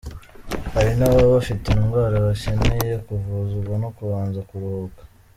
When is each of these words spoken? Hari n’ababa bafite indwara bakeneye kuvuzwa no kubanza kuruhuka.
Hari 0.73 0.91
n’ababa 0.95 1.33
bafite 1.37 1.65
indwara 1.69 2.15
bakeneye 2.27 2.93
kuvuzwa 3.05 3.73
no 3.83 3.89
kubanza 3.97 4.39
kuruhuka. 4.49 5.01